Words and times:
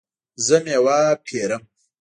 زه 0.45 0.57
میوه 0.65 0.99
پیرم 1.25 1.63